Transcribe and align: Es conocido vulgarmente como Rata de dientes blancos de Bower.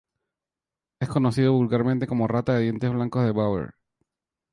Es 0.99 1.09
conocido 1.09 1.53
vulgarmente 1.53 2.07
como 2.07 2.27
Rata 2.27 2.55
de 2.55 2.63
dientes 2.63 2.91
blancos 2.91 3.23
de 3.23 3.29
Bower. 3.29 3.75